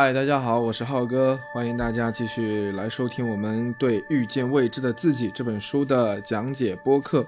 [0.00, 7.26] 嗨，大家好，我是浩哥，欢迎大家继续来收听我们对《遇见未知的自己》这本书的讲解播客。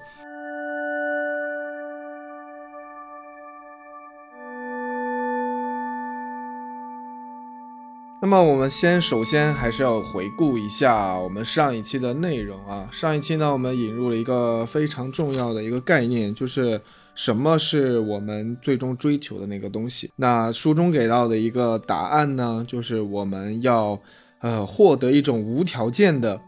[8.21, 12.89] 那么我们先首先还是要回顾一下我们上一期的内容啊。
[12.93, 16.81] 上一期呢，我们引入了一个非常重要的一个概念，就是
[17.15, 20.11] 什么是我们最终追求的那个东西。
[20.17, 24.01] 那书中给到的一个答案呢，就是我们要
[24.41, 26.41] 呃获得一种无条件的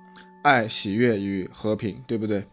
[0.42, 2.44] 爱、喜悦与和平，对不对？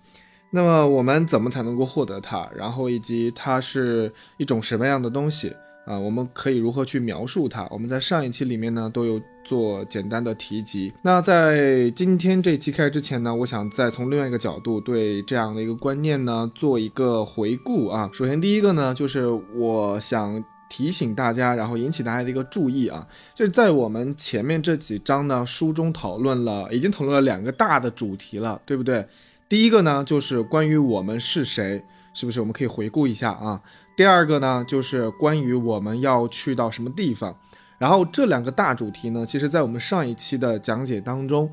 [0.51, 2.49] 那么我们怎么才能够获得它？
[2.55, 5.55] 然后以及它是一种什么样的东西？
[5.85, 7.67] 啊，我们可以如何去描述它？
[7.71, 10.93] 我们在上一期里面呢都有做简单的提及。
[11.01, 18.07] 那在今天这期开始之前呢，我想再从另外一个角度对这样的一个观念呢做一个回顾啊。
[18.13, 19.25] 首先第一个呢，就是
[19.55, 29.03] 我想提醒大家，然后引起大家的一个注意啊，就是在我们前面这几章呢，书中讨论了，已经讨论了两个大的主题了，对不对？
[29.49, 32.39] 第一个呢，就是关于我们是谁，是不是？
[32.39, 33.59] 我们可以回顾一下啊。
[33.97, 37.35] 第二个呢，就是关于我们要去到什么地方。
[37.79, 41.49] 然后这两个大主题呢，其实在我们上一期的讲解当中，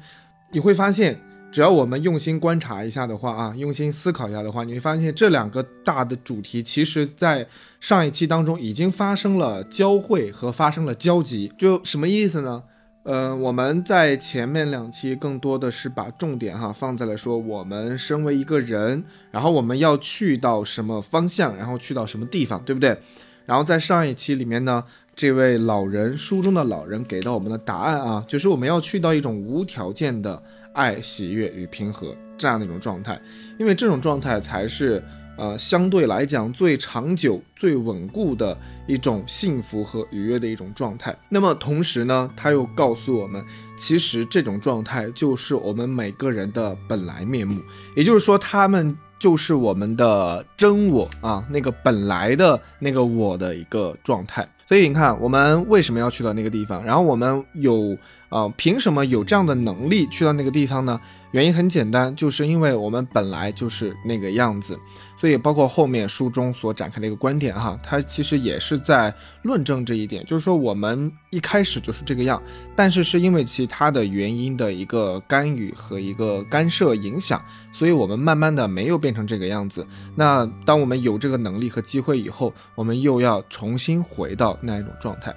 [0.51, 1.19] 你会发现，
[1.51, 7.47] 只要我们用心观察一下的话啊，用心思考一下的话，你会发现这两个大的主题，其实在
[7.81, 11.51] 上一期当中已经发生了交汇和发生了交集。
[11.57, 12.63] 就什么意思呢？
[13.05, 22.99] 呃，我们在前面两期更多的是把重点哈放在了说我们身为一个人，然后我们要去到什么方向，然后去到什么地方，对不对？
[23.45, 24.83] 然后在上一期里面呢，
[25.17, 30.41] 这位老人书中的老人给到我们的答案啊，就是我们要去到一种无条件的
[30.75, 33.19] 爱、喜悦与平和这样的一种状态，
[33.59, 35.03] 因为这种状态才是。
[35.39, 38.57] 呃，相对来讲最长久、最稳固的
[38.87, 41.15] 一种幸福和愉悦的一种状态。
[41.29, 43.45] 那么同时呢，他又告诉我们，
[43.77, 47.61] 其实这种状态就是我们每个人的本来面目，
[47.95, 54.49] 也就是说，他们就是我们的真我啊，那个本来的那个我的一个状态。
[54.67, 56.85] 所以你看，我们为什么要去到那个地方？
[56.85, 57.97] 然后我们有
[58.29, 61.01] 啊，凭什么有这样的能力去到那个地方呢？
[61.31, 64.79] 原因很简单，就是因为我们本来就是那个样子。
[65.19, 69.13] 所以，包括后面书中所展开的一个观点，哈，它其实也是在
[69.43, 72.43] 论证这一点，就是说我们一开始就是这个样，
[72.75, 79.87] 但是是因为其他的原因的一个干预和一个干涉影响，所以我们慢慢的没有变成这个样子。
[80.15, 85.35] 那当我们有这个能力和机会以后，我们又要重新回到那一种状态。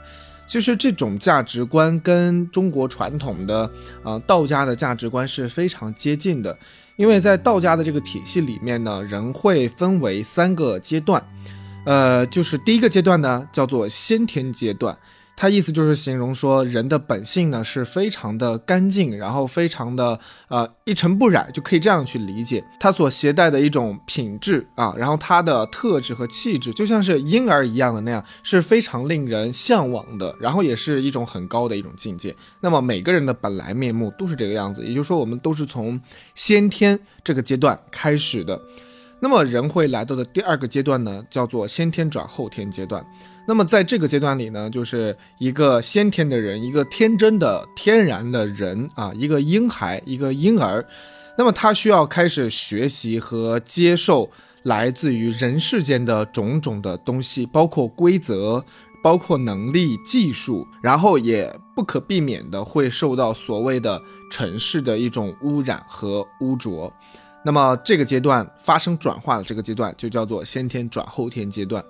[0.50, 3.70] 其实这种价值观跟中国传统的
[4.04, 6.58] 啊道家的价值观是非常接近的。
[6.96, 11.24] 因为在道家的这个体系里面呢，人会分为三个阶段，
[11.86, 14.98] 呃，就是第一个阶段呢叫做先天阶段。
[15.42, 20.20] 它意思就是形容说，人的本性呢是非常的干净，然后非常的
[20.50, 22.62] 呃一尘不染，就可以这样去理解。
[22.78, 32.36] 它所携带的一种品质啊，然后它的特质和气质，就像是婴儿一样的那样，是非常令人向往的，然后也是一种很高的一种境界。
[32.60, 35.98] 那么每个人的本来面目都是这个样子，也就是说，我们都是从
[36.36, 38.62] 先天这个阶段开始的。
[39.22, 43.06] 那么人会来到的第二个阶段呢，叫做先天转后天阶段。
[43.50, 50.86] 那么在这个阶段里呢，就是一个先天的人，一个天真的、天然的人啊，一个婴孩，一个婴儿。
[51.36, 54.30] 那么他需要开始学习和接受
[54.66, 58.64] 来自于人世间的种种的东西，包括规则，
[59.02, 64.00] 包括能力、技术，然后也不可避免的会受到所谓的
[64.30, 66.94] 城市的一种污染和污浊。
[67.44, 71.84] 那么这个阶段发生转化的这个阶段，就叫做先天转后天阶段。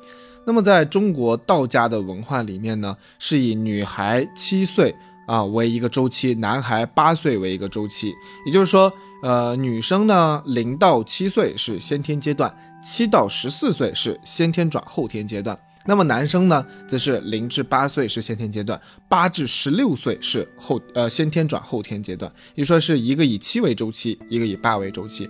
[0.49, 4.95] 那么，在中国道家的文化里面呢，是以女孩七岁
[5.27, 8.11] 啊为一个周期，男孩八岁为一个周期。
[8.47, 12.51] 也就是说，呃，女生呢零到七岁是先天阶段，
[12.83, 15.55] 七到十四岁是先天转后天阶段。
[15.85, 22.31] 那么男生呢，则是零至八岁是先天阶段，八至十六岁是后呃先天转后天阶段。
[22.55, 25.29] 也就说是一个以七为周期，一个以八为周期。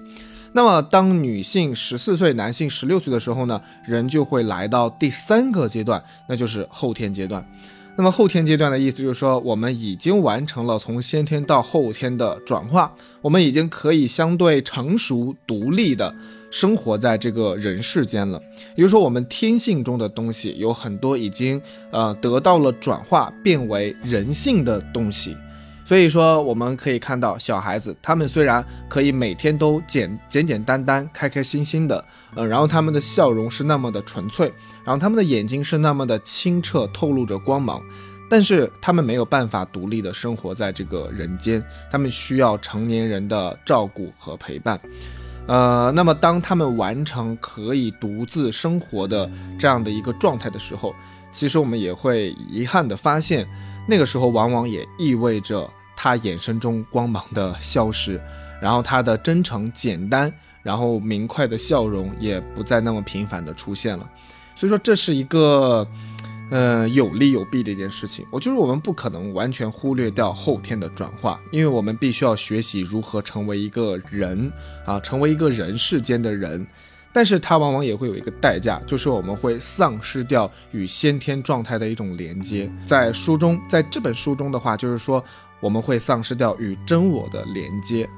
[0.51, 7.45] 那么，当女性十四岁，男性十六岁的时候呢，人就会来到第三个阶段，那就是后天阶段。
[7.95, 12.91] 那么后天阶段的意思就是说，我们已经完成了从先天到后天的转化，
[13.21, 16.13] 我们已经可以相对成熟、独立的
[16.49, 18.41] 生活在这个人世间了。
[18.75, 21.61] 也就是说，我们天性中的东西有很多已经
[21.91, 25.35] 呃得到了转化，变为人性的东西。
[25.89, 32.05] 所以说，我们可以看到小孩子，他们虽然可以每天都简简简单单、开开心心的，
[32.35, 34.53] 嗯，然后他们的笑容是那么的纯粹，
[34.85, 37.81] 然后他们的眼睛是那么的清澈，透露着光芒，
[38.29, 41.59] 但是他们没有办法独立的生活在这个人间，
[41.89, 44.79] 他们需要成年人的照顾和陪伴。
[45.47, 49.27] 呃，那么当他们完成可以独自生活的
[49.57, 50.93] 这样的一个状态的时候，
[51.31, 53.43] 其实我们也会遗憾的发现，
[53.87, 55.67] 那个时候往往也意味着
[56.01, 58.17] 他眼神中光芒的消失，
[58.61, 64.09] 然后他的真诚、简单，然后明快的笑容也不再那么频繁的出现了。
[64.55, 65.85] 所以说，这是一个。
[66.51, 74.51] 呃，有利有弊的一件事情，我就是我们不可能完全忽略掉后天的转化，因为我们必须要学习如何成为一个人
[74.83, 76.65] 啊，成为一个人世间的人，
[77.13, 82.67] 但是它往往也会有一个代价，就是我们会丧失掉与先天状态的一种连接。
[82.83, 85.23] 在书中，在这本书中的话，就是说
[85.59, 88.09] 我们会丧失掉与真我的连接。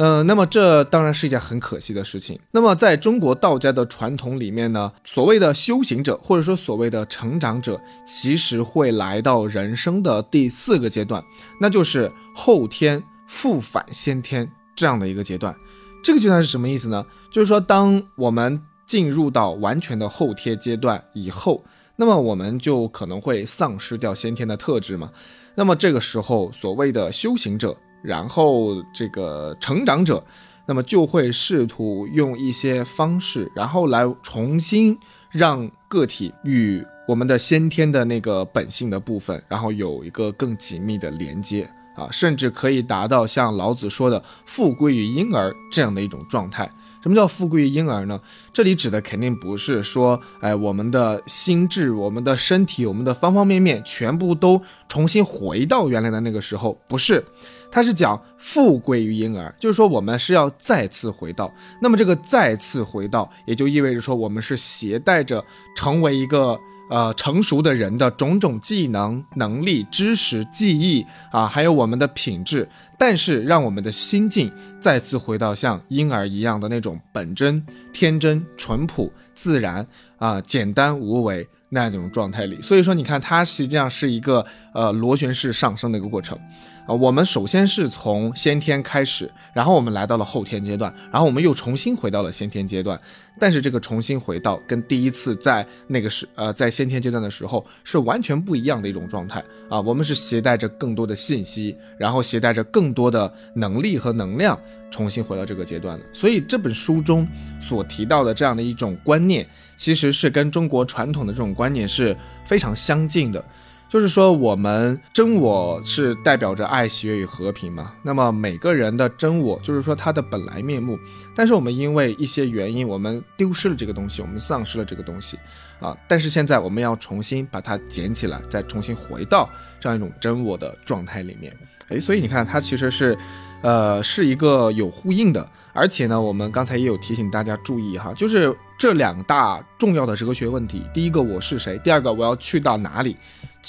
[0.00, 2.38] 嗯，那么这当然是一件很可惜的事情。
[2.52, 11.20] 那么在中国道家的传统里面呢，所谓的修行者或者说所谓的成长者，其实会来到人生的第四个阶段，
[11.60, 15.52] 那就是后天复返先天这样的一个阶段。
[16.00, 17.04] 这个阶段是什么意思呢？
[17.28, 21.64] 就是说，当我们进入到完全的后天阶段以后，
[21.96, 25.10] 那么我们就可能会丧失掉先天的特质嘛。
[25.58, 27.76] 那么这个时候，所谓的修行者。
[28.00, 30.24] 然后这个成长者，
[30.66, 34.96] 那么就会试图用一些方式，然后来重新
[35.32, 46.70] 让个体与我们的先天的那个本性的部分，然后有一个更紧密的连接啊，甚至可以达到像老子说的“复归于婴儿”这样的一种状态。
[47.08, 48.20] 什么叫富贵于婴儿呢？
[48.52, 54.60] 这里指的肯定不是说，哎，我们的心智、我们的身体、我们的方方面面全部都
[54.90, 57.24] 重新回到原来的那个时候，不是。
[57.70, 61.50] 它是讲富贵于婴儿，就是说我们是要再次回到。
[61.80, 65.42] 那么这个再次回到，也就意味着说我们是携带着
[65.74, 72.68] 成为一个呃成熟的人的种种技能、能力、知识、技艺啊，还有我们的品质。
[73.00, 74.50] 但是让我们的心境
[74.80, 79.86] 再次回到像婴儿一样的那种本真、天真、淳朴、自然
[80.16, 82.60] 啊，简单无为那样一种状态里。
[82.60, 84.44] 所以说，你看它实际上是一个
[84.78, 86.38] 呃螺旋式上升的一个过程。
[86.86, 92.98] 啊，我们首先是从先天开始，然后我们来到了后天阶段，然后我们又重新回到了先天阶段。
[93.38, 99.78] 但是这个重新回到跟第一次在那个时呃在先天阶段的时候是完全不一样的一种状态啊。
[99.80, 104.58] 我们是携带着更多的信息，然后携带着更多的能力和能量，
[104.90, 106.04] 重新回到这个阶段的。
[106.14, 107.28] 所以这本书中
[107.60, 109.46] 所提到的这样的一种观念，
[109.76, 112.16] 其实是跟中国传统的这种观念是
[112.46, 113.44] 非常相近的。
[113.88, 117.92] 就是说，我们真我是代表着爱、喜悦与和平嘛。
[118.02, 120.98] 那么每个人的真我，就是说他的本来面目。
[121.34, 125.38] 但是我们因为一些原因，我们丢失了这个东西，我们丧失了这个东西，
[125.80, 125.96] 啊！
[126.06, 129.48] 但是现在我们要重新把它捡起来，再重新回到
[129.80, 131.56] 这样一种真我的状态里面。
[131.88, 133.16] 诶，所以你看，它其实是，
[133.62, 135.48] 呃，是一个有呼应的。
[135.72, 143.16] 而且呢，我们刚才也有提醒大家注意哈，就是这两大重要的哲学问题：第一个我是谁，第二个我要去到哪里。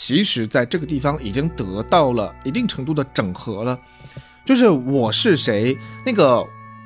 [0.01, 3.77] 其实，在这个地方已经得到了一定程度的整合了，
[4.45, 6.41] 就是我是谁，那个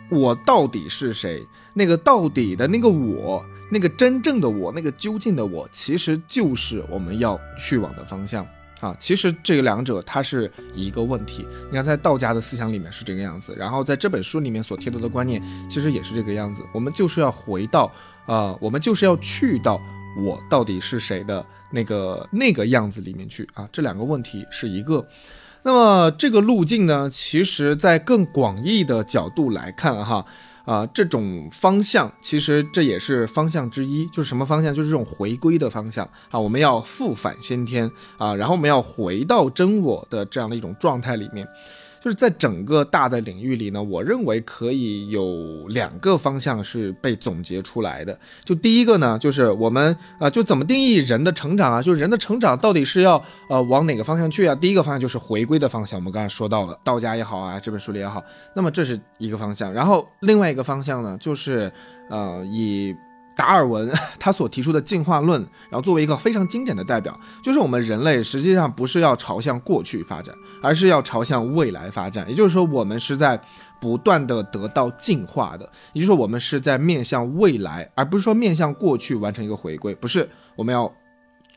[0.09, 1.45] 我到底是谁，
[1.75, 8.43] 那个到底的那个我，那个真正的我，那个究竟的我，其实就是我们要去往的方向
[8.79, 8.97] 啊。
[8.99, 11.45] 其实这个两者它是一个问题。
[11.69, 15.39] 你看，在道家的思想里面是这个样子，然后在这本书里面所提到的观念，
[15.69, 16.63] 其实也是这个样子。
[16.73, 17.91] 我们就是要回到
[18.25, 19.79] 啊，我们就是要去到
[20.17, 21.45] 我到底是谁的。
[21.73, 25.05] 那个那个样子里面去啊，这两个问题是一个。
[25.63, 30.25] 那么这个路径呢，其实在更广义的角度来看哈，
[30.65, 34.75] 啊，这种方向其实这也是方向之一，就是什么方向？
[34.75, 41.47] 就是这种回归的方向啊，我们要复返先天啊，然后我们要回到真我的这样的一种状态里面。
[42.03, 48.19] 就是在整个大的领域里呢，我认为可以有两个方向是被总结出来的。
[48.43, 51.81] 就第一个呢，就是我们啊，就怎么定义人的成长啊？
[51.81, 54.53] 就人的成长到底是要呃往哪个方向去啊？
[54.53, 58.21] 第一个方向就是回归的方向，我们刚才说到了道家也好啊，这本书里也好，
[58.53, 59.71] 那么这是一个方向。
[59.71, 61.71] 然后另外一个方向呢，就是
[62.09, 62.93] 呃以。
[63.35, 72.29] 达尔文他所提出的进化论，然后作为一个非常经典的代表，就是我们人类实际上不是要朝向过去发展，而是要朝向未来发展。
[72.29, 73.39] 也就是说，我们是在
[73.79, 79.95] 不断的得到进化的，也就是说，我们是在面向未来，而不是说面向过去完成一个回归。
[79.95, 80.91] 不是，我们要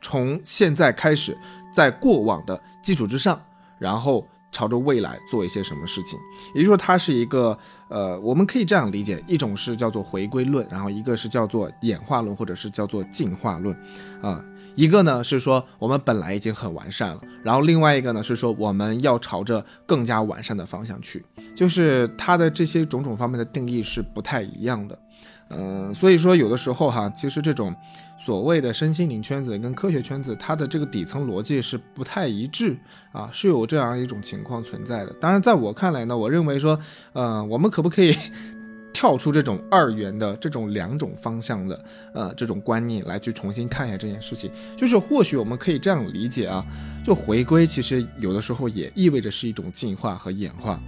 [0.01, 1.37] 从现在开始，
[1.73, 3.41] 在过往的基础之上，
[3.79, 4.27] 然后。
[4.57, 6.19] 朝着未来做一些什么事情，
[6.55, 7.57] 也就是说，它是一个
[7.91, 13.77] 呃，我们可以这样理解：一种是叫做回归论，然后一个是叫做演化论，或者是叫做进化论，
[14.23, 14.43] 啊，
[14.75, 21.23] 一个呢是说我们本来已经很完善了，然后另外一个呢是说我们要朝着更加完善的方向去，
[21.55, 24.99] 就是它的这些种种方面的定义是不太一样的。
[25.51, 27.75] 嗯，所以说有的时候哈，其实这种
[28.19, 32.77] 所谓的身心灵圈子跟科学圈子，它的这个底层逻辑是不太一致
[33.13, 35.13] 啊，是有这样一种情况存在的。
[35.21, 36.79] 当然，在我看来呢，我认为说，
[37.13, 38.17] 呃，我们可不可以
[38.93, 41.85] 跳出这种二元的这种两种方向的
[42.15, 44.51] 呃这种观念来去重新看一下这件事情？
[44.77, 46.65] 就是或许我们可以这样理解啊，
[47.05, 50.81] 就回归其实有的时候也意味着是一种进化和演化。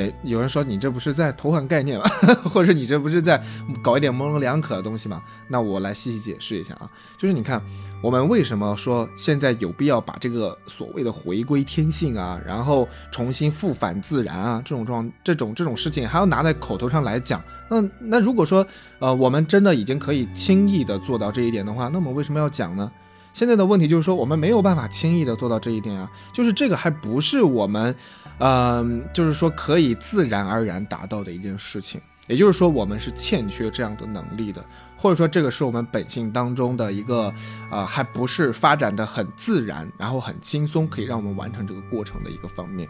[0.00, 2.08] 哎，有人说你这不是在偷换概念吗？
[2.50, 3.38] 或者你这不是在
[3.82, 5.22] 搞一点模棱两可的东西吗？
[5.46, 6.88] 那我来细细解释一下啊，
[7.18, 7.60] 就是你看，
[8.02, 17.42] 我们为什么说现在有必要把这个所谓的回归天性啊，然后重新复返自然啊这种状这种这种事情还要拿在口头上来讲？
[17.68, 18.66] 那那如果说
[19.00, 22.90] 呃我们真的已经可以轻易的做到这一点的话，那么为什么要讲呢？
[23.34, 27.94] 现在的问题就是说我们没有办法轻易的做到这一点啊，就是这个还不是我们。
[28.40, 34.64] 嗯，就是说可以自然而然达到的一件事情，也就是说我们是欠缺这样的能力的，
[34.96, 37.32] 或者说这个是我们本性当中的一个，
[37.70, 42.88] 呃，还不是发展的很自然，然后很轻松，可以让我们完成这个过程的一个方面。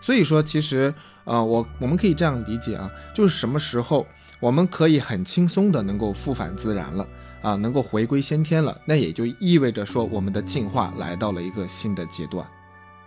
[0.00, 0.92] 所以说，其实，
[1.24, 4.06] 呃，我我们可以这样理解啊，就是什么时候
[4.40, 7.06] 我们可以很轻松的能够复返自然了，
[7.42, 12.44] 啊，能够回归先天了，那也就意味着说我们的进化来到了一个新的阶段。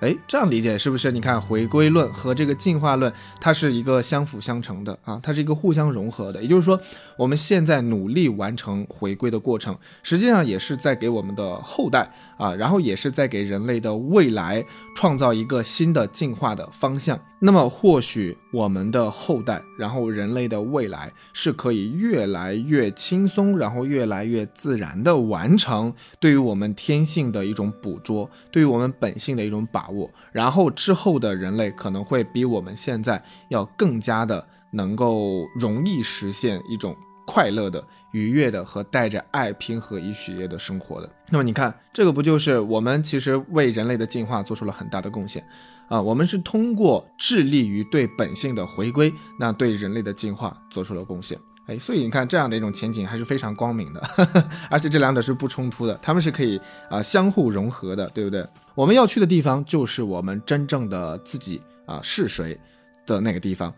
[0.02, 1.12] 哎，这样理解是不是？
[1.12, 6.42] 你看回归论和这个进化论，它是一个相辅相成的啊，它是一个互相融合的。
[6.42, 6.80] 也就是说，
[7.16, 14.66] 我们现在努力完成回归的过程，实际上也是在给我们的后代啊，然后也是在给人类的未来
[14.96, 17.20] 创造一个新的进化的方向。
[17.44, 30.08] 那么，或许我们的后代，然后人类的未来是可以越来越轻松，然后越来越自然的完成对于我们天性的一种捕捉，对于我们本性的一种把握。
[30.32, 33.20] 然后之后的人类可能会比我们现在
[33.50, 36.96] 要更加的能够容易实现一种
[37.26, 41.10] 快乐的、愉悦的和带着爱、平和与喜悦的生活的。
[41.32, 45.44] 那么，你看，这个不就是我们其实为人类的进化做出了很大的贡献？
[45.92, 51.38] 啊，我们是通过致力于对本性的回归，那对人类的进化做出了贡献。
[51.66, 54.02] 哎，所以你看这样的一种前景还是非常光明的，
[54.72, 56.58] 而且这两者是不冲突的，他们是可以
[56.90, 58.48] 啊相互融合的，对不对？
[58.74, 62.58] 我们要去的地方就是我们真正的自己啊是谁
[63.06, 63.74] 的那个地方。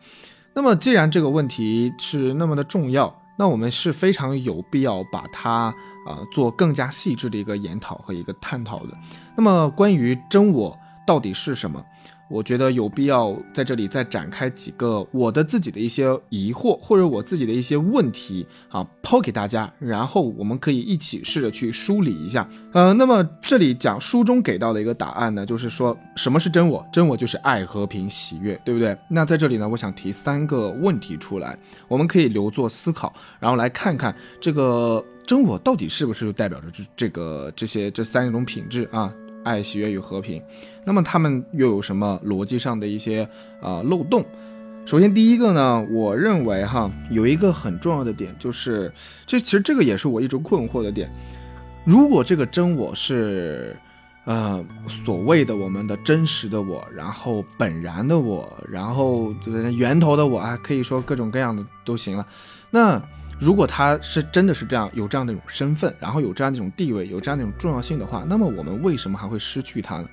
[0.53, 5.73] 那么既然这个问题是那么的重要，那我们是非常有必要把它
[6.05, 8.95] 啊做更加细致的一个研讨和一个探讨的。
[9.35, 10.77] 那么关于真我。
[11.05, 11.83] 到底是什么？
[12.29, 22.47] 我觉得有必要在这里再展开几个我的自己的一些疑惑，或者我自己的一些问题啊，抛给大家，然后我们可以一起试着去梳理一下。
[22.71, 26.83] 呃，那么这里讲书中给到的一个答案呢，就是说什么是真我？
[26.91, 28.97] 真我就是爱、和平、喜悦，对不对？
[29.09, 31.55] 那在这里呢，我想提三个问题出来，
[31.87, 39.13] 我们可以留作思考，然后来看看这个真我到底是不是代表着这这个这些这三种品质啊？
[39.43, 40.41] 爱、喜悦与和平，
[40.85, 43.27] 那么他们又有什么逻辑上的一些
[43.61, 44.25] 啊漏洞？
[44.85, 48.91] 首先，第一个呢，我认为哈有一个很重要的点，就是
[49.25, 51.09] 这其实这个也是我一直困惑的点。
[51.85, 53.75] 如果这个真我是
[54.25, 59.33] 呃所谓的我们的真实的我，然后本然的我，然后
[59.75, 62.25] 源头的我啊，可以说各种各样的都行了，
[62.69, 63.01] 那。
[63.39, 70.07] 如果他是真的是这样有这样的一种身份，然后有这样的一种地位，有这样的一种重要性的话，那么我们为什么还会失去他呢？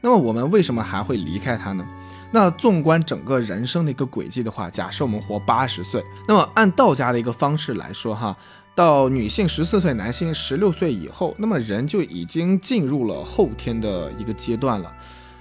[0.00, 1.86] 那么我们为什么还会离开他呢？
[2.32, 8.36] 那纵观整个人生的一个轨迹的话，假设我们活八十岁，那么按道家的一个方式来说，哈，
[8.74, 14.92] 到女性十四岁，男性十六岁以后，那么人就已经进入了后天的一个阶段了，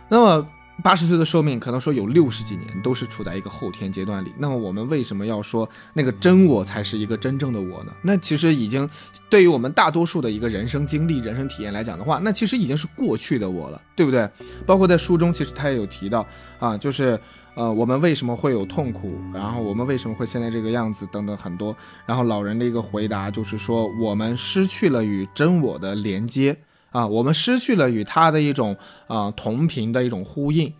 [0.10, 0.48] 那么。
[0.84, 4.34] 八十岁的寿命，可能说有六十几年都是处在一个后天阶段里。
[4.38, 7.91] 那么我们为什么要说那个真我才是一个真正的我呢？
[8.03, 8.88] 那其实已经
[9.29, 14.29] 对于我们大多数的一个人生经历、人生体验来讲的话，那其实已经是过去的我了，对不对？
[14.65, 16.27] 包括在书中，其实他也有提到
[16.60, 17.20] 啊，就是
[17.55, 21.75] 呃，我们为什么会有痛苦，然后我们为什么会现在这个样子等等很多。
[22.05, 26.55] 然后老人的一个回答就是说，我们失去了与真我的连接。
[26.95, 30.73] 啊，我们失去了与他的一种啊同频的一种呼应。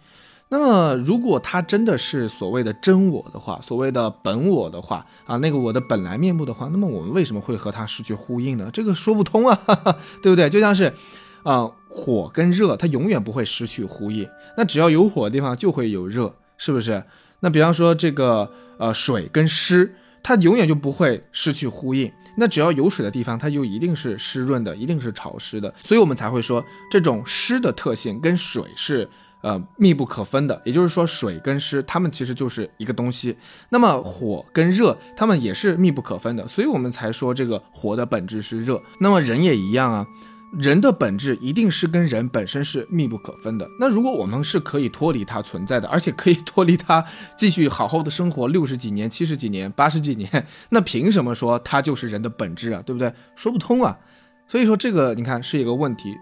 [0.48, 8.69] 那么，如果他真的是所谓的真我的话，所谓的本我的话，啊，那个我的本来面目的话，那么我们为什么会和他失去呼应呢？
[8.72, 10.50] 这个说不通啊，哈 哈对不对？
[10.50, 10.93] 就像是，
[11.43, 14.25] 啊，火跟热，它永远不会失去呼应。
[14.55, 17.03] 那只要有火的地方就会有热，是不是？
[17.41, 19.93] 那比方说这个呃水跟湿，
[20.24, 22.10] 它永远就不会失去呼应。
[22.36, 29.10] 那只要有水的地方，它就一定是湿润的，一定是潮湿的，所以我们才会说这种湿的特性跟水是
[29.42, 30.62] 呃密不可分的。
[30.65, 33.36] 也就是说，水跟湿它们其实就是一个东西。
[33.70, 38.82] 那么火跟热，它们也是密不可分的，所以我们才说这个火的本质是热。
[39.00, 40.06] 那么人也一样啊。
[40.58, 43.68] 人的本质一定是跟人本身是密不可分的。
[43.80, 47.04] 那如果我们是可以脱离它存在的，而且可以脱离它
[47.38, 52.82] 继续好好的生活六十几年、七十几年、八十几年， 那凭什么说它就是人的本质啊？
[52.86, 53.14] 对不对？
[53.36, 53.98] 说不通啊。
[54.48, 56.16] 所以说这个你看是一个问题。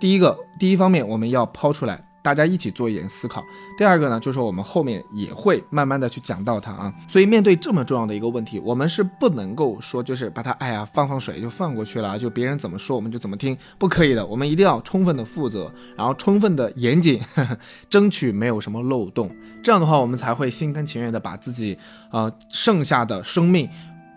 [0.00, 2.07] 第一个，第一方面我们要抛出来。
[2.28, 3.42] 大家一起做一点思考。
[3.78, 6.92] 第二个呢，就是我们后面也会慢慢的去讲到它啊。
[7.08, 14.26] 所以面对这么重要的一个问题，我们是不能够说就是把它哎呀放放水就放过去了，就别人怎么说我们就怎么听，不可以的。
[14.26, 17.18] 我们一定要充分的负责，然后充分的严谨，
[17.88, 19.30] 争取没有什么漏洞。
[19.62, 21.78] 这样的话，我们才会心甘情愿的把自己
[22.12, 23.68] 呃剩下的生命。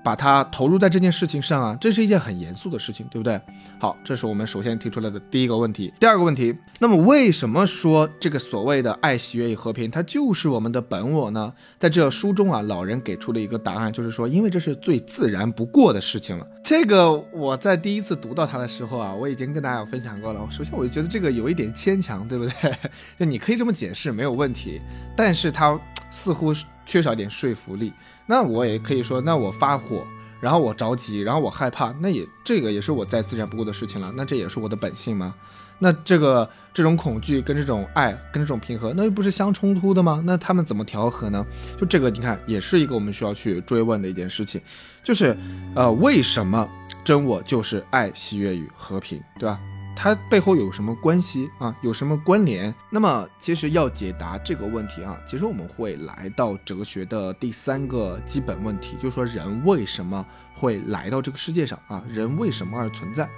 [0.03, 3.39] 把它投入在这件事情上啊，这是一件很严肃的事情，对不对？
[3.79, 5.93] 好，这是我们首先提出来的第一个问题。
[5.99, 11.51] 第二个问题，那么为什么说这个所谓的爱、喜悦与和平，它就是我们的本我呢？
[11.79, 16.47] 在这书中啊，老人给出了一个答案，就是说，因为这是最自然不过的事情了。
[16.63, 20.39] 这个我在第一次读到它的时候啊，我已经跟大家分享过了。
[20.51, 22.53] 首先，我就觉得这个有一点牵强，对不对？
[23.17, 24.79] 就你可以这么解释，没有问题，
[25.15, 25.79] 但是它
[26.11, 26.53] 似乎
[26.85, 27.93] 缺少点说服力。
[28.31, 30.07] 那我也可以说，那我发火，
[30.39, 34.09] 然后我着急，然后我害怕，那也这个也是我再自然不过的事情了。
[34.15, 35.35] 那这也是我的本性吗？
[35.79, 40.23] 那这个这种恐惧跟这种爱跟这种平和，那又不是相冲突的吗？
[40.25, 41.45] 那他们怎么调和呢？
[41.77, 44.61] 就这个，你看，也是一个我们需要去追问的一件事情，
[45.03, 45.37] 就是，
[45.75, 46.65] 呃，为什么
[47.03, 49.59] 真我就是爱、喜悦与和平，对吧？
[50.03, 51.77] 它背后有什么关系啊？
[51.83, 52.73] 有什么关联？
[52.89, 62.03] 那么其实要解答这个问题啊，其实我们会来到哲学的第三个基本问题，就是说人为什么会来到这个世界上啊？
[62.09, 63.29] 人为什么而存在？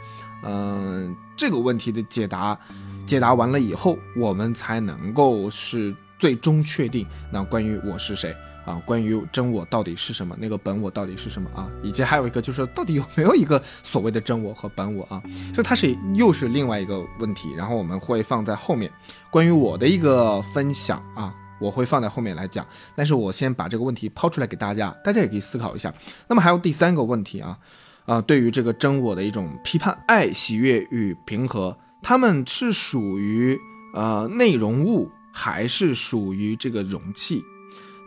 [0.46, 2.58] 嗯，这个问题的解答，
[3.05, 8.34] 解答完了以后，我们才能够是最终确定那关于我是谁。
[8.65, 11.69] 啊，关于真我到底是什么，那个本我到底是什么啊？
[11.84, 15.21] 以及还有一个就是到底有没有一个所谓的真我和本我啊？
[15.54, 18.91] 所以它是又是另外一个问题，然后我们会放在后面。
[19.30, 22.65] 关于我的一个分享啊，我会放在后面来讲。
[22.95, 25.93] 但是我先把这个问题抛出来给大家，大家也可以思考一下。
[26.28, 27.58] 那么还有第三个问题啊，
[28.06, 33.60] 啊，对于这个真我的一种批判，爱、喜悦与平和，他们是属于
[33.93, 37.43] 呃内容物，还是属于这个容器？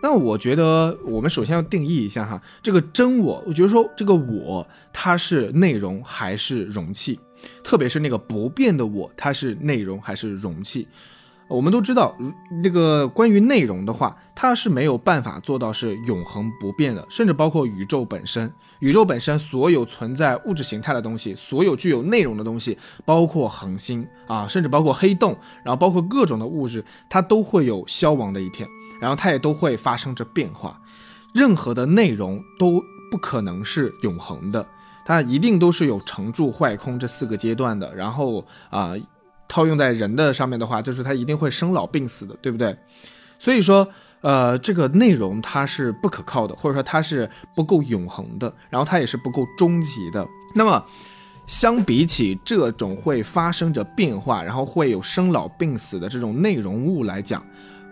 [0.07, 7.19] 那我觉得我们首先要定义一下哈，这个真我，我觉得说这个我它是内容还是容器，
[7.65, 10.87] 特别是那个不变的我，它是内容还是容器？
[11.49, 12.17] 我们都知道，
[12.63, 28.69] 这个关于内容的话，它是没有办法做到是永恒不变的，甚至包括宇宙本身，宇宙本身所有存在物质形态的东西，所有具有内容的东西，包括恒星啊，甚至包括黑洞，然后包括各种的物质，它都会有消亡的一天。
[29.01, 30.79] 然后它也都会发生着变化，
[31.35, 34.67] 任何的内容都不可能是永恒的，
[35.05, 37.95] 它一定都是有成住坏空这四个阶段的。
[37.95, 38.93] 然后啊，
[39.49, 42.77] 套用在人的上面的话，就是它一定会生老病死的，对不对？
[43.39, 43.87] 所以说，
[44.23, 50.27] 呃，这个内容它是不可靠的，或者说它是不够永恒的，然后它也是不够终极的。
[50.55, 50.85] 那么，
[51.47, 57.45] 相比起这种会发生着变化，然后会有生老病死的这种内容物来讲，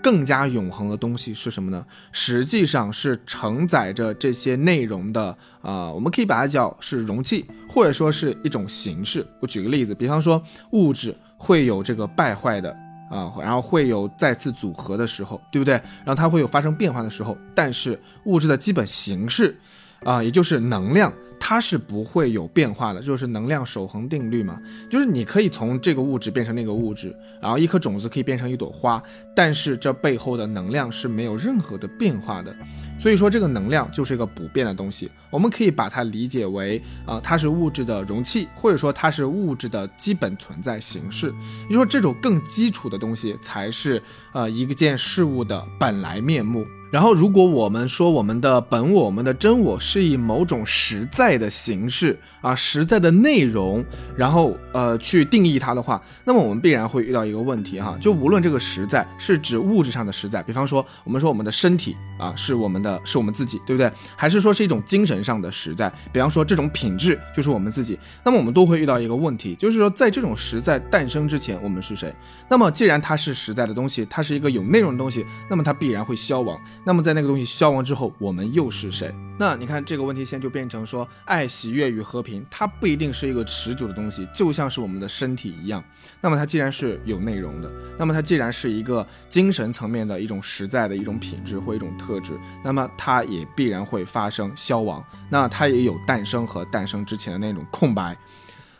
[0.05, 1.83] 更加永恒的东西是什么呢？
[2.12, 9.27] 实际上是承载着这些内容的，啊，我们可以把它叫是容器，或者说是一种形式。
[9.40, 12.71] 我举个例子，比方说物质会有这个败坏的，
[13.11, 15.73] 啊，然后会有再次组合的时候，对不对？
[16.05, 19.59] 然后它会有发生变化的时候，但是物质的基本形式，
[20.03, 21.11] 啊，也就是能量。
[21.38, 29.03] 它是不会有变化的，就是能量守恒定律嘛，就是你可以从这个物质变成那个物质，然后一颗种子可以变成一朵花，
[29.35, 32.55] 但是这背后的能量是没有任何的变化的，
[32.99, 44.01] 所以说这个能量就是一个不变的东西，我们可以把它理解为，呃，它是物质的容器，或者说它是物质的基本存在形式，也就说这种更基础的东西才是，
[44.33, 46.64] 呃，一件事物的本来面目。
[46.92, 53.83] 然后，如果我们说我们的本我、我们的真我是以某种实在的形式啊实在的内容，
[54.14, 63.90] 然后呃去定义它的话，那么我们必然会遇到一个问题哈，就无论这个实在是指物质上的实在，比方说我们说我们的身体啊是我们的是我们自己，对不对？
[64.14, 72.14] 还是说是一种精神上的实在，比方说这种品质就是我们自己，那么我们都会遇到一个问题，就是说在这种实在诞生之前，我们是谁？
[72.48, 76.59] 那么既然它是实在的东西，它是一个有内容的东西，那么它必然会消亡。
[76.85, 79.14] 那么在那个东西消亡之后，我们又是谁？
[79.38, 85.83] 那你看这个问题，现在就变成说，爱、喜悦与和平，它不一定是一个持久的东西，就像是我们的身体一样。
[86.20, 92.33] 那么它既然是有内容的，那么它既然是一个精神层面的一种实在的一种品质或一种特质，
[92.64, 95.05] 那么它也必然会发生消亡。
[95.31, 98.16] 那它也有诞生和诞生之前的那种空白。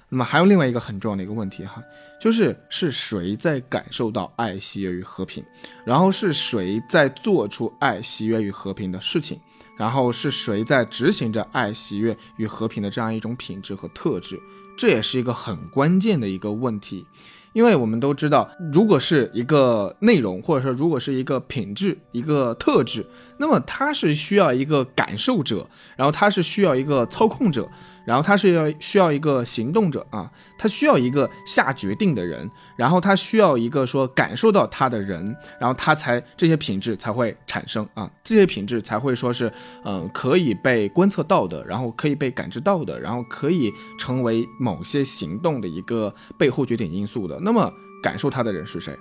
[0.09, 1.83] 那么还有另外一个很重要的一个问题哈，
[2.21, 5.43] 就是是谁在感受到爱、喜悦与和平，
[5.85, 9.41] 然后是谁在做出爱、喜悦与和平的事情。
[9.77, 14.41] 然后是谁在执行着爱、喜悦与和平的这样一种品质和特质？
[14.77, 17.07] 这也是一个很关键的一个问题，
[17.53, 23.07] 因为我们都知道，如果是一个内容，或者说如果是一个品质、一个特质，
[23.39, 27.69] 那么它是需要一个感受者，然后它是需要一个操控者。
[28.05, 39.53] 然后他是要需要一个行动者啊，他需要一个下决定的人，然后他需要一个说感受到他的人，然后他才这些品质才会产生啊，这些品质才会说是
[39.85, 47.39] 嗯可以被观测到的，然后可以被感知到的，然后可以成为某些行动的一个背后决定因素的。
[47.41, 48.95] 那么感受他的人是谁？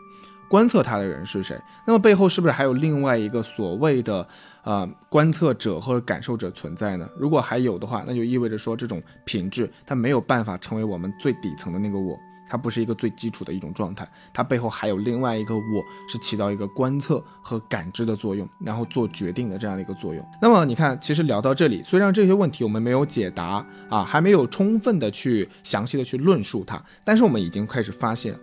[0.54, 1.60] 观测它的人是谁？
[1.84, 4.28] 那么背后是不是还有另外一个所谓的？
[4.66, 7.10] 呃，观测者或者感受者存在呢？
[7.18, 20.26] 如果还有的话，那就意味着说这种品质它没有办法成为我们最底层的那个我，它不是一个最基础的一种状态，它背后还有另外一个我是起到一个观测和感知的作用，然后做决定的这样的一个作用。
[20.42, 28.34] 那么你看，其实聊到这里，虽然这些问题我们没有解答啊，还没有充分的去详细的去论述它，但是我们已经开始发现，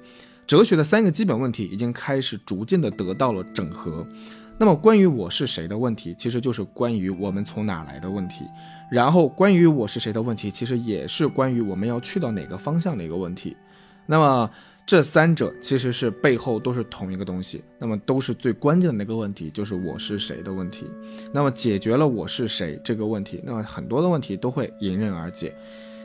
[0.50, 4.04] 哲学的三个基本问题已经开始逐渐的得到了整合。
[4.58, 8.44] 那么关于我是谁的问题，其实就是关于我们从哪来的问题。
[8.90, 13.56] 然后关于我是谁的问题，其实也是关于我们要去到哪个方向的一个问题。
[14.06, 14.50] 那么
[14.84, 20.84] 这三者其实是背后都是同一个东西，那么都是最关键的那个问题，就是我是谁的问题。
[21.32, 25.54] 那么解决了我是谁这个问题，那么很多的问题都会迎刃而解。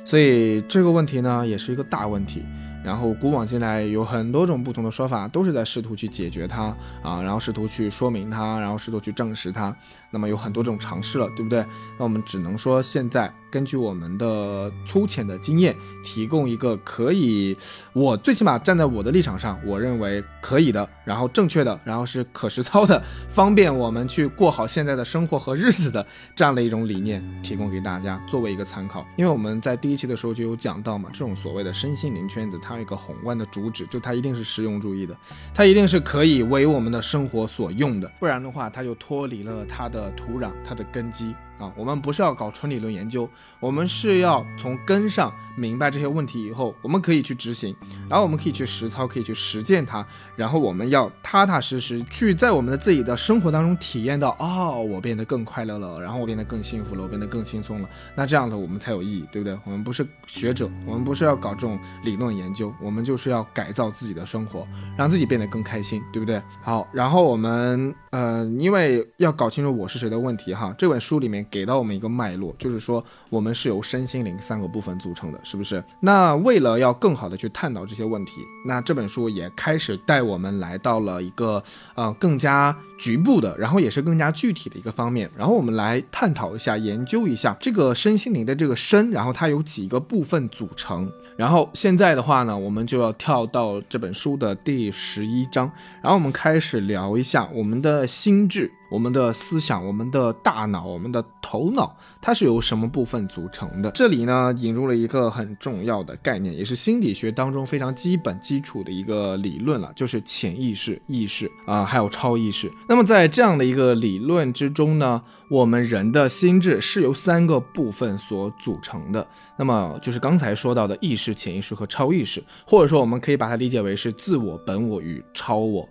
[0.03, 2.43] 所以这个问题呢，也是一个大问题。
[2.85, 6.65] 然后古往今来有很多种不同的说法，都是在试图去解决它
[7.01, 9.75] 啊，然后试图去说明它，然后试图去证实它。
[10.15, 11.59] 那么有很多这种尝试了，对不对？
[11.97, 13.29] 那我们只能说现在。
[13.51, 15.73] 根据我们的粗浅的经验，
[16.03, 17.55] 提供一个可以，
[17.93, 29.05] 我最起码站在我的立场上，我认为可以的，然后正确的，然后是可实操的，方便我们去过好现在的生活和日子的这样的一种理念，提供给大家作为一个参考。
[29.15, 35.15] 因为我们在第一期的时候就有讲到嘛，这种所谓的身心灵圈子，它有一个宏观的主旨，就它一定是实用主义的，
[35.53, 41.35] 它一定是可以为我们的生活所用的，不然的话，它就脱离了它的土壤，它的根基。
[41.57, 43.29] 啊，我们不是要搞纯理论研究，
[43.61, 45.33] 我们是要从根上。
[45.57, 47.73] 明白这些问题以后，我们可以去执行，
[48.09, 59.57] 然后我们可以去实操，可以去实践它，然后我们要踏踏实实去在我们的自己的生活当中体验到，哦，我变得更快乐了，然后我变得更幸福了，我变得更轻松了，那这样的我们才有意义，对不对？
[59.63, 64.67] 我们不是学者，我们不是要搞这种理论研究，我们就是要改造自己的生活，
[64.97, 66.41] 让自己变得更开心，对不对？
[66.61, 75.39] 好，然后我们呃，因为要搞清楚我是谁的问题哈，这本书里面给到我们一个脉络，就是说我们是由身心灵三个部分组成的。
[75.45, 75.83] 是不是？
[75.99, 85.29] 那为了要更好的去探讨这些问题，那这本书也开始带我们来到了一个呃更加局部的，然后也是更加具体的一个方面。
[85.37, 91.09] 然后我们来探讨一下，研究一下这个身心灵的这个身，然后它有几个部分组成。
[91.37, 95.69] 然后现在的话呢，我们就要跳到这本书的第十一章，
[96.01, 101.93] 然后我们开始聊一下我们的心智、我们的思想、我们的大脑、我们的头脑，
[102.25, 103.91] 它是由什么部分组成的？
[103.91, 112.67] 这里呢，引入了一个很重要的概念，也是心理学当中非常基本基础的一个理论了，就是潜意识、意识啊，还有超意识。
[112.89, 119.27] 那么在这样的一个理论之中呢，我们人的心智是由三个部分所组成的。
[119.55, 125.87] 那么就是刚才说到的意识、潜意识和超意识，或者说我们可以把它理解为是自我、本我与超我。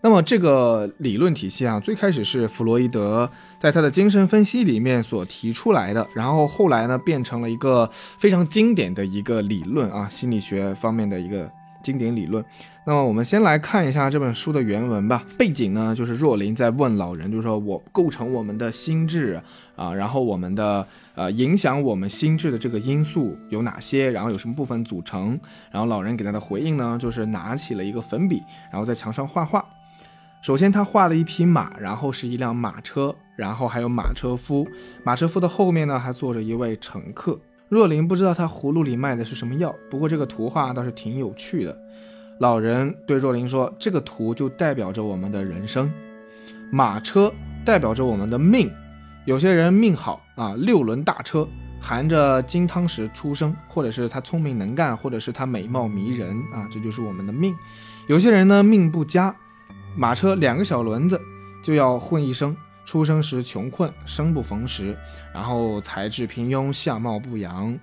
[0.00, 11.50] 那么这个理论体系啊，最开始是弗洛伊德在他的精神分析里面所提出来的，然后后来呢变成了一个非常经典的一个理论啊，心理学方面的一个
[11.82, 12.44] 经典理论。
[12.86, 15.22] 那么我们先来看一下这本书的原文吧。
[15.36, 19.42] 背景呢，就是若琳在问老人，就是说我构成我们的心智
[19.74, 25.38] 啊，然后我们的呃影响我们心智的这个因素有哪些，然后有什么部分组成。
[25.72, 29.62] 然后老人给他的回应呢，就是拿起了一个粉笔，然后在墙上画画。
[30.40, 34.66] 首先他画了一匹马，然后是一辆马车，然后还有马车夫。
[35.04, 37.38] 马车夫的后面呢，还坐着一位乘客。
[37.68, 41.76] 若琳不知道他葫芦里卖的是什么药，不过这个图画倒是挺有趣的。
[42.38, 45.90] 老人对若琳说：“这个图就代表着我们的人生，
[46.70, 47.32] 马车
[47.64, 48.70] 代表着我们的命。
[49.26, 51.46] 有些人命好啊，六轮大车，
[51.80, 57.54] 含着金汤匙出生，或者是他聪明能干，或者是他美貌迷人啊，这就是我们的命。
[58.06, 59.34] 有些人呢命不佳，
[59.96, 61.20] 马车两个小轮子
[61.62, 64.96] 就要混一生，出生时穷困，生不逢时，
[65.34, 67.78] 然后才智平庸，相貌不扬。”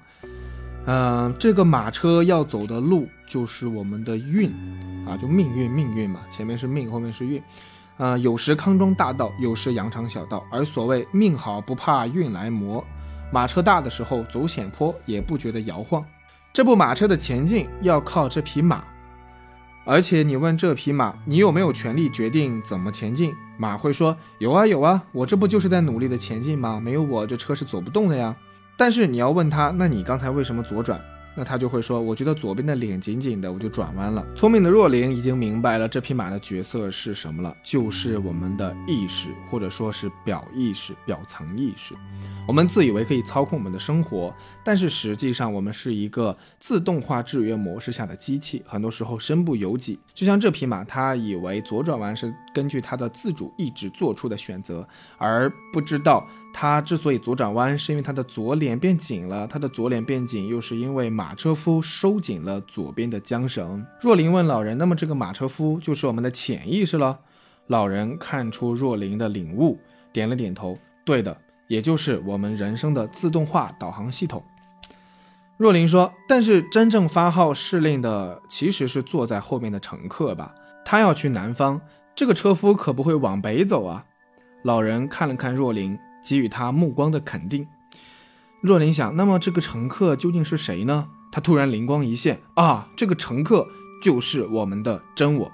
[0.87, 4.51] 嗯，这个马车要走的路就是我们的运，
[5.07, 7.41] 啊，就命运，命运嘛，前面是命，后面是运，
[7.97, 12.85] 啊，有时康庄大道，有时羊肠小道，而所谓命好不怕运来磨，
[13.31, 16.05] 马车大的时候走险坡也不觉得摇晃。
[16.53, 18.83] 这部马车的前进要靠这匹马，
[19.87, 23.35] 而且你问这匹马，你有没有权利决定怎么前进？
[23.55, 26.79] 马会说有啊有啊，我这不就是在努力的前进吗？
[26.79, 28.35] 没有我这车是走不动的呀。
[28.75, 30.99] 但是你要问他，那你刚才为什么左转？
[31.35, 34.25] 那他就会说，我觉得左边的脸紧紧的，我就转弯了。
[34.35, 41.93] 聪明的若琳已经明白了这匹马的角色是什么了，就是我们的意识，或者说是表意识、表层意识。
[42.47, 49.99] 我们自以为可以操控我们的生活，但是实际上我们是一个自动化制约模式下的机器，很多时候身不由己。
[50.13, 54.87] 就像这匹马，它以为左转弯是根据他的自主意志做出的选择，
[55.17, 56.25] 而不知道。
[56.53, 59.45] 他之所以左转弯，是因为他的左脸变紧了。
[59.45, 63.85] 他的左脸变紧，又是因为马车夫收紧了左边的缰绳。
[63.99, 67.19] 若琳问老人：“那么这个马车夫就是我们的潜意识了？”
[67.67, 69.77] 老人看出若琳的领悟，
[70.13, 71.35] 点了点头：“对的，
[71.67, 74.41] 也就是我们人生的自动化导航系统。”
[75.57, 80.55] 若琳说：“但是真正发号施令的其实是坐在后面的乘客吧？
[80.85, 81.81] 他要去南方，
[82.15, 84.05] 这个车夫可不会往北走啊。”
[84.63, 85.97] 老人看了看若琳。
[86.27, 87.67] 给予他目光的肯定。
[88.59, 91.07] 若琳想，那么这个乘客究竟是谁呢？
[91.31, 93.67] 他突然灵光一现，啊，这个乘客
[94.01, 95.51] 就是我们的真我。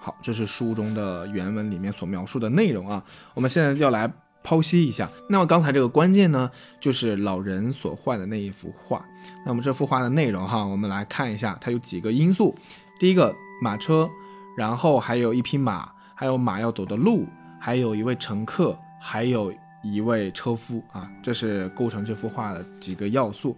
[0.00, 3.02] 好，这是书中的原文里面所描述的内容啊。
[3.34, 4.08] 我们现在要来
[4.44, 5.10] 剖析一下。
[5.28, 9.04] 那么刚才这个关键呢，就是老人所画的那一幅画。
[9.44, 12.54] 那么这幅画的内容哈，我们来看一下，它有几个因素。
[13.00, 14.08] 第一个，马车，
[14.56, 17.26] 然后还有一匹马，还有马要走的路，
[17.60, 18.76] 还有一位乘客。
[18.98, 19.52] 还有
[19.84, 23.54] 一位车夫啊，这是构成这幅画的几个要素。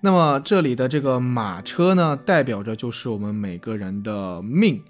[0.00, 4.80] 那么这里的这个马车呢，代表着就是我们每个人的命。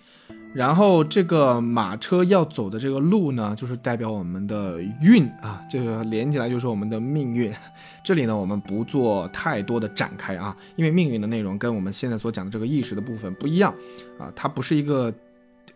[0.55, 7.53] 然后这个马车要走的这个路呢，就是代表我们的运啊，这个连起来就是我们的命运。
[8.05, 13.75] 这里呢，我们不做太多的展开啊，因为命运的内容跟我们现在所讲的这个意识的部分不一样
[14.19, 15.13] 啊，它不是一个，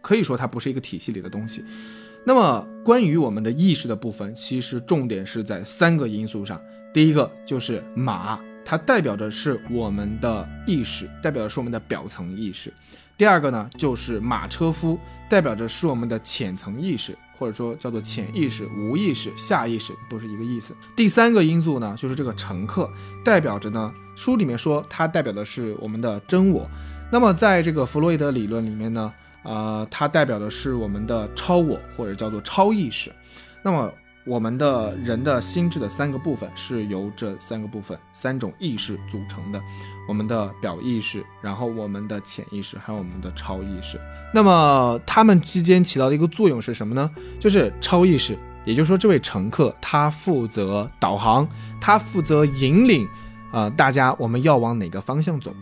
[0.02, 1.64] 可以说它不是一个体系里的东西。
[2.24, 6.60] 那么，关于我们的意识的部分，其实重点是在三个因素上。
[6.92, 12.72] 第一个就是马，它代表的是我们的意识，代表的是我们的表层意识。
[13.16, 20.76] 第二个呢，就是马车夫，代表着是我们的浅层意识，或者说叫做潜意识、无意识、下意识，都是一个意思。
[20.94, 22.88] 第三个因素呢，就是这个乘客，
[23.24, 26.70] 代表着呢，书里面说它代表的是我们的真我。
[27.10, 29.12] 那么，在这个弗洛伊德理论里面呢？
[29.44, 33.12] 呃，它代表的是我们的超我，或者叫做超意识。
[33.62, 33.92] 那么，
[34.24, 39.60] 我们的人的心智的三个部分是由这三个部分、三种意识组成的：
[40.08, 44.00] 我们的表意识，然后我们的潜意识，还有我们的超意识。
[44.32, 47.10] 那么，它们之间起到的一个作用是什么呢？
[47.40, 51.46] 就是超意识，也就是说，这位乘客他负责导航，
[51.80, 53.08] 他负责引领，
[53.52, 55.52] 呃，大家我们要往哪个方向走。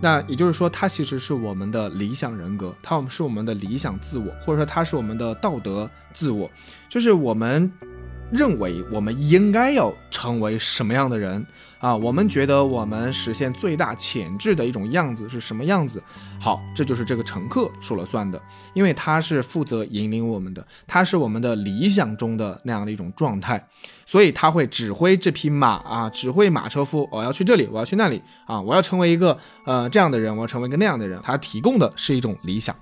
[0.00, 6.50] 那也就是说，他其实是我们的理想人格，他们是我们的理想自我，或者说他是我们的道德自我，
[6.88, 7.70] 就是我们
[8.30, 11.44] 认为我们应该要成为什么样的人。
[11.80, 16.02] 啊，我们觉得我们实现最大潜质的一种样子是什么样子？
[16.38, 18.38] 好，这就是这个乘客说了算的，
[18.74, 23.66] 因为他是负责引领我们的，他是我们的理想中的那样的一种状态，
[24.04, 32.76] 所以他会指挥这匹马啊，指挥马车夫，我要去这里，我要去那里啊，我要成为一个呃这样的人，我要成为一个那样的人，他提供的是一种理想。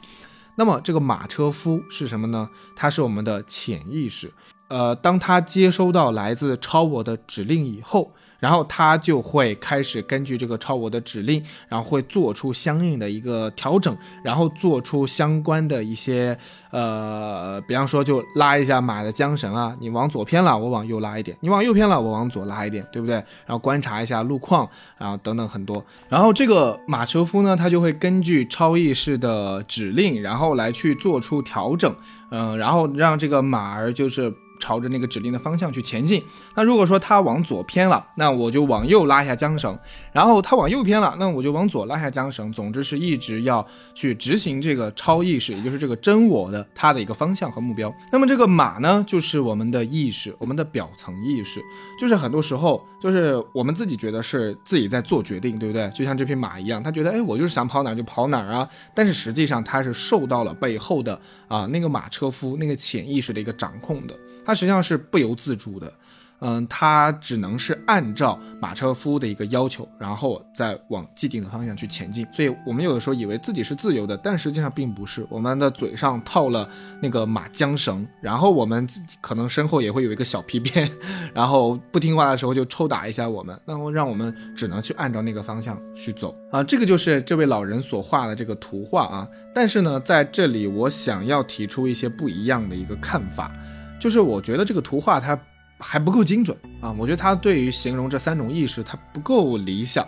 [0.57, 2.51] 那么这个马车夫是什么呢？
[2.75, 4.29] 他是我们的潜意识，
[4.69, 8.13] 呃，当他接收到来自超我的指令以后。
[8.41, 16.39] 然后它就会开始根据这个超我的指令，然后会做出相应的一个调整，然后做出相关的一些
[16.71, 23.17] 呃，比方说就拉一下马的缰绳啊，你往左偏了，我往右拉一点；你往右偏了，我往左拉一点，对不对？
[23.17, 25.85] 然后观察一下路况，然后等等很多。
[26.09, 31.93] 然后这个马车夫呢，他就会根据超意识的指令，然后来去做出调整，
[32.31, 34.33] 嗯，然后让这个马儿就是。
[34.59, 36.23] 朝着那个指令的方向去前进。
[36.55, 39.75] 那如果说它往左偏了，那我就往右拉一下缰绳；
[40.13, 42.53] 然后它往右偏了，那我就往左拉下缰绳。
[42.53, 47.93] 总之是一直要去执行这个超意识，也就是这个真我的它的一个方向和目标。
[48.11, 51.61] 那么这个马呢，就是我们的意识，我们的表层意识，
[52.01, 55.91] 就是很多时候就是我们自己觉得是自己在做决定，对不对？
[55.95, 58.69] 就像这匹马一样，他觉得哎，我就是想跑哪就跑哪啊。
[58.95, 64.15] 但是实际上它是受到了背后的啊那个马车夫那个潜意识的一个掌控的。
[64.49, 65.93] 它实际上是不由自主的，
[66.41, 72.27] 嗯，它只能是按照马车夫的一个要求，然后再往既定的方向去前进。
[72.33, 75.27] 所以，我们有的时候以为自己是自由的，但实际上并不是。
[75.29, 76.67] 我们的嘴上套了
[77.03, 78.89] 那个马缰绳，然后我们
[79.21, 80.91] 可能身后也会有一个小皮鞭，
[81.35, 86.63] 然后不听话的时候就抽打一下我们，然后让我们只能去按照那个方向去走啊。
[86.63, 89.29] 这个就是这位老人所画的这个图画啊。
[89.55, 93.53] 但是呢，在这里我想要提出一些不一样的一个看法。
[94.01, 95.39] 就是我觉得这个图画它
[95.79, 100.07] 还不够精准啊，我觉得它对于形容这三种意识它不够理想。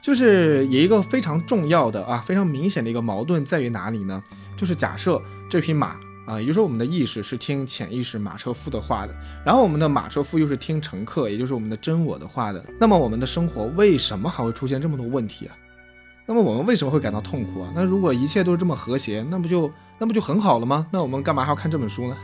[0.00, 4.22] 就是有一个非常重要的啊，非常明显的一个矛盾在于哪里呢？
[4.56, 5.94] 就是假设这匹马
[6.26, 9.14] 啊，也就是说我们的意识是听潜意识马车夫的话的，
[9.44, 15.54] 然后我们的马车夫又是听乘客，也就是我们的真我的话的，那么我们的生活为什么还会出现这么多问题啊？
[16.24, 17.72] 那么我们为什么会感到痛苦啊？
[17.74, 19.70] 那如果一切都是这么和谐，那不就？
[20.00, 20.86] 那不就很好了吗？
[20.90, 22.16] 那我们干嘛还要看这本书呢？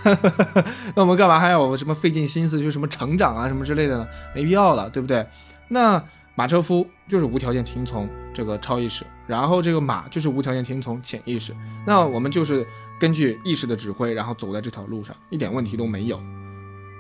[0.97, 4.09] 那我们干嘛还要什么费尽心思去什么成长啊什么之类的呢？
[4.35, 5.25] 没必要了，对不对？
[5.69, 6.03] 那
[6.35, 11.55] 马车夫就是无条件听从这个超意识，然后这个马就是无条件听从潜意识。
[11.87, 12.67] 那我们就是
[12.99, 16.19] 根据意识的指挥，然后走在这条路上，一点问题都没有。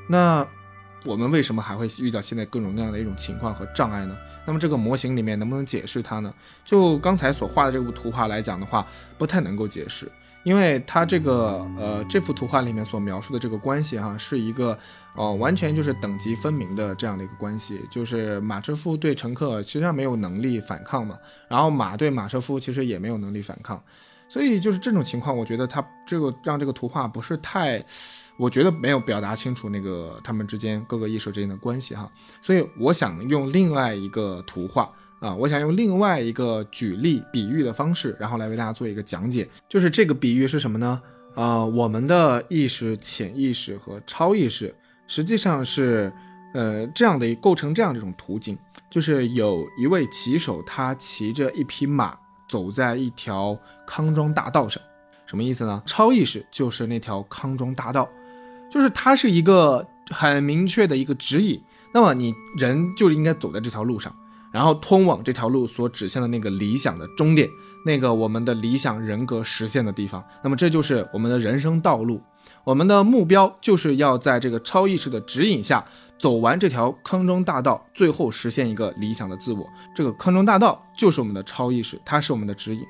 [0.08, 0.46] 那
[1.04, 4.14] 我们为什么还会遇到现在各种各样的一种情况和障碍呢？
[4.46, 6.32] 那么这个模型里面能不能解释它呢？
[6.64, 8.86] 就刚才所画的这幅图画来讲的话，
[9.16, 10.10] 不太能够解释。
[10.46, 14.78] 因为它这个呃这幅图画里面所描述的这个关系哈，是一个
[15.16, 23.82] 哦完全就是等级分明的这样的一个关系，就是马车夫对乘客实际上没有能力反抗嘛，然后马对马车夫其实也没有能力反抗，
[24.28, 27.84] 所以就是这种情况，我觉得它这个让这个图画不是太，
[28.36, 32.08] 我觉得没有表达清楚那个他们之间各个艺术之间的关系哈，
[32.40, 34.88] 所以我想用另外一个图画。
[35.26, 39.48] 啊，我想用另外一个举例比喻的方式，然后来为大家做一个讲解。
[39.68, 41.02] 就是这个比喻是什么呢？
[41.34, 44.72] 呃，我们的意识、潜意识和超意识，
[45.08, 46.12] 实际上是，
[46.54, 48.56] 呃，这样的构成这样一种图景，
[48.88, 52.16] 就是有一位骑手，他骑着一匹马
[52.48, 54.80] 走在一条康庄大道上。
[55.26, 55.82] 什么意思呢？
[55.84, 58.08] 超意识就是那条康庄大道，
[58.70, 61.60] 就是它是一个很明确的一个指引。
[61.92, 64.14] 那么你人就应该走在这条路上。
[64.56, 67.46] 然后通往这条路所指向的那个理想的终点，
[67.84, 72.18] 那个我们的理想人格实现的地方，那么这就是我们的人生道路。
[72.64, 75.84] 我们的目标就是要在这个超意识的指引下
[76.18, 79.66] 走完这条康庄大道，最后实现一个理想的自我。
[79.94, 82.82] 这个康庄大道就是我们的超意识，它是我们的指引。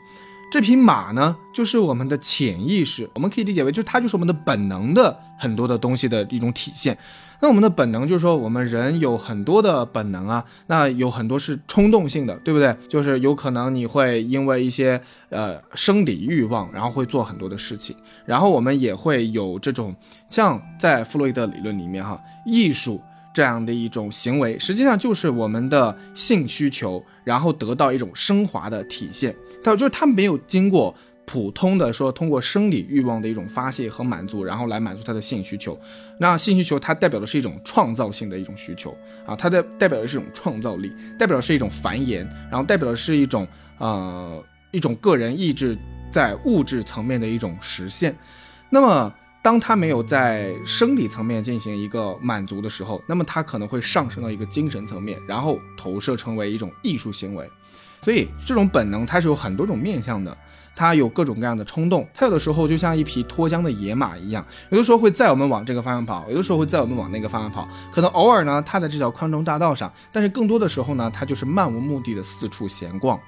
[0.53, 6.97] 这匹马呢，就是我们的潜意识，我们可以理解为，就是它就是我们的本能的很多的东西的一种体现。
[7.41, 12.75] 那我们的本能就是说，我们人有很多的本能啊，那有很多是冲动性的，对不对？
[12.89, 17.95] 就是有可能你会因为一些呃生理欲望，然后会做很多的事情。
[18.25, 19.95] 然后我们也会有这种，
[20.31, 23.01] 像在弗洛伊德理论里面哈，艺术
[23.35, 29.35] 这样的一种行为，实际上就是我们的性需求，然后得到一种升华的体现。
[29.63, 30.95] 它就是它没有经过。
[31.27, 35.79] 普通的说，通过生理欲望的一种发泄和满足，然后来满足他的性需求。
[36.19, 43.47] 那性需求它代表的是一种创造性的一种需求啊，它的代表的是一种创造力，代表的是一种繁衍，然后代表的是一种
[43.79, 45.77] 呃一种个人意志
[46.11, 48.17] 在物质层面的一种实现。
[48.71, 49.13] 那么，
[49.43, 57.51] 当他没有在生理层面进行一个满足的时候，那么他可能会上升到一个精神层面，然后投射成为一种艺术行为。
[58.03, 60.37] 所以，这种本能它是有很多种面向的。
[60.77, 67.67] 他有各种各样的冲动，他有的时候就像一匹脱缰的野马一样，有的时候会载我们往这个方向跑，有的时候会载我们往那个方向跑。
[67.91, 73.19] 可能偶尔呢，他在这条康庄大道上，但是更多的时候呢，他就是漫无目的的四处闲逛。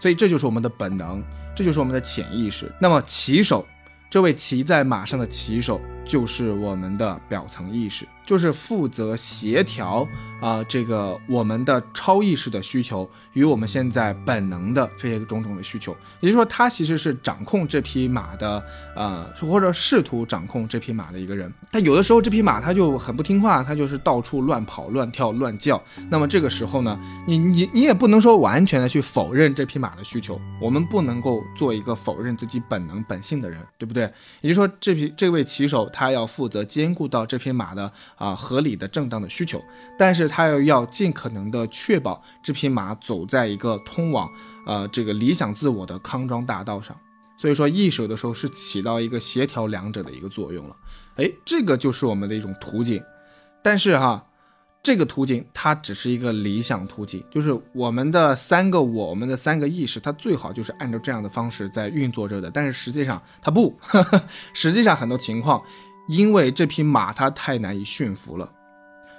[0.00, 1.22] 所以这就是我们的本能，
[1.54, 2.72] 这就是我们的潜意识。
[2.80, 3.66] 那么骑手，
[4.08, 10.06] 这位骑在马上的骑手就是我们的表层意识，就是负责协调
[10.42, 15.96] 啊这个我们的超意识的需求与我们现在本能的这些种种的需求。
[16.20, 18.62] 也就是说，他其实是掌控这匹马的，
[18.94, 21.52] 呃，或者试图掌控这匹马的一个人。
[21.70, 25.80] 但有的时候这匹马它就很不听话，它就是到处乱跑、乱跳、乱叫。
[26.10, 34.10] 那么这个时候呢，你你你也不能说完全的去否认这匹马的需求，我们不能够做一个否认自己本能本性的人，对不对？
[34.40, 39.62] 也就是说，这匹这位骑手他要负责兼顾到这匹马的啊合理的正当的需求，
[39.98, 44.28] 但是他又要尽可能的确保这匹马走在一个通往
[44.66, 46.96] 呃这个理想自我的康庄大道上。
[47.38, 50.76] 所以说，意识的时候是起到一个协调两者的一个作用了。
[51.16, 53.02] 哎，这个就是我们的一种途径，
[53.62, 54.26] 但是哈。
[54.82, 62.48] 这个途径它只是一个理想途径，就是我们的三个我，我们的三个意识，它最好就是按照这样的方式在运作着的。
[62.48, 63.76] 但是实际上它不，
[64.54, 65.60] 实际上很多情况，
[66.08, 68.50] 因为这匹马它太难以驯服了，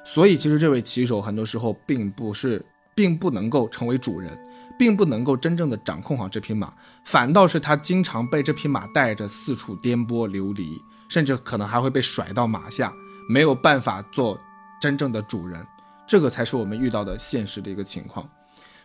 [0.05, 2.65] 所以其实这位骑手很多时候并不是，
[2.95, 4.37] 并不能够成为主人，
[4.77, 6.73] 并不能够真正的掌控好这匹马，
[7.05, 12.93] 反倒是他经常被这匹马带着四处颠簸流离，甚至可能还会被甩到马下，
[13.29, 14.39] 没有办法做。
[14.79, 15.65] 真正的主人，
[16.07, 18.29] 这个才是我们遇到的现实的一个情况。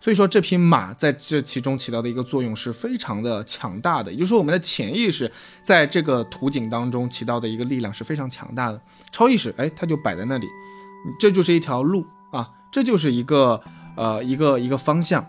[0.03, 5.30] 所以说，这匹马在这其中起到的一个作用是非常的强大的，也就是说，我们的潜意识
[5.62, 8.80] 在这个图景当中起到的一个力量是非常强大的。
[9.12, 10.46] 超意识，哎，它就摆在那里，
[11.20, 13.62] 这就是一条路啊，这就是一个
[13.96, 15.24] 呃一个一个方向。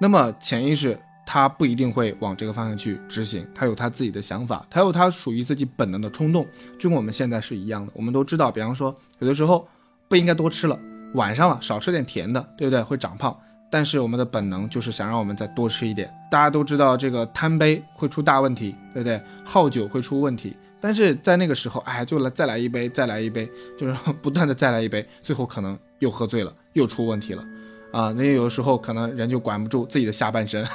[0.00, 0.96] 那么潜意识
[1.26, 6.46] 它不一定会往这个方向去执行，它有它自己的想法，它有它属于自己本能的冲动，
[6.78, 7.92] 就跟我们现在是一样的。
[7.96, 9.68] 我们都知道，比方说有的时候。
[10.08, 10.78] 不应该多吃了，
[11.14, 12.80] 晚上了少吃点甜的，对不对？
[12.80, 13.36] 会长胖。
[13.76, 16.10] 但是我们的本能就是想让我们再多吃一点。
[16.30, 19.20] 大家都知道这个贪杯会出大问题，对不对？
[19.44, 20.56] 好酒会出问题。
[20.80, 23.46] 但是在那个时候，哎，就来再来一杯，再来一杯，
[23.78, 27.44] 就是不断的再来一杯，最后可能又喝醉了，又出问题了。
[27.92, 30.66] 啊，那有的时候可能人就管不住自己的下半身，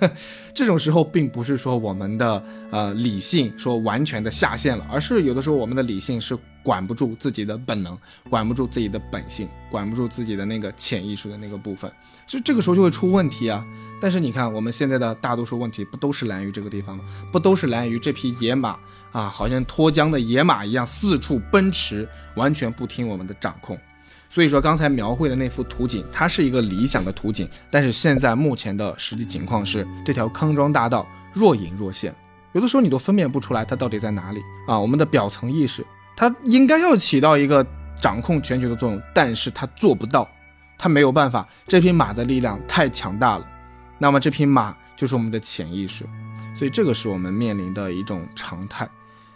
[0.54, 7.98] 这种时候并不是说我们的呃理性说完全的下线了，而是有的时候我们的理性是管不住自己的本能，
[8.28, 11.90] 管不住自己的本性，管不住自己的那个潜意识的那个部分，
[12.30, 13.66] 所以这个时候就会出问题啊。
[14.00, 17.04] 但是你看我们现在的大多数问题不都是来源于这个地方吗？
[17.32, 18.78] 不都是来源于这匹野马
[19.10, 23.76] 啊，好像脱缰的野马一样四处奔驰，完全不听我们的掌控。
[24.28, 32.14] 所以说，刚才描绘的那幅图景，它是一个理想的图景，但是现在目前的实际情况是，这条康庄大道若隐若现，
[32.52, 34.78] 有的时候你都分辨不出来它到底在哪里啊。
[34.78, 35.84] 我们的表层意识，
[36.16, 37.66] 它应该要起到一个
[38.00, 40.26] 掌控全局的作用，但是它做不到，
[40.80, 41.46] 他没有办法。
[41.68, 43.46] 这匹马的力量太强大了，
[43.98, 46.06] 那么这匹马就是我们的潜意识，
[46.56, 48.88] 所以这个是我们面临的一种常态。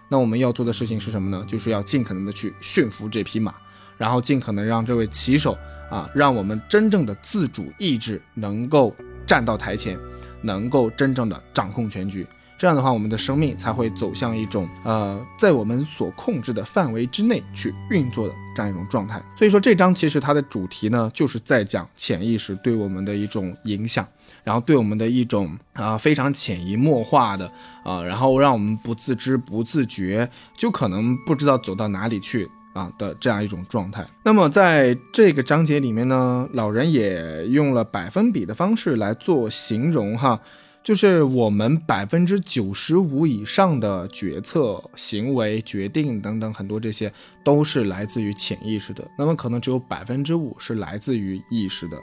[0.09, 1.45] 那我们要做的事情是什么呢？
[1.47, 3.55] 就是要尽可能的去驯服这匹马。
[3.97, 5.57] 然后尽可能让这位骑手
[5.89, 8.93] 啊，让我们真正的自主意志能够
[9.25, 9.97] 站到台前，
[10.43, 12.27] 能够真正的掌控全局。
[12.59, 19.23] 这样的话，我们的生命才会走向一种呃，在我们所控制的范围之内去运作的这样一种状态。
[19.37, 24.07] 所以说，这章其实它的主题呢，就是在讲潜意识对我们的一种影响，
[24.43, 27.51] 然后对我们的一种啊非常潜移默化的
[27.83, 32.49] 啊，然后让我们不自知不自觉，就可能不知道走到哪里去。
[32.75, 34.05] 啊的这样一种状态。
[34.25, 40.41] 那么在这个章节里面呢，老人也用了百分比的方式来做形容哈，
[40.85, 47.11] 就是我们百分之九十五以上的决策、行为、决定等等很多这些
[47.43, 51.97] 都是来自于潜意识的，那么可能只有百分之五是来自于意识的。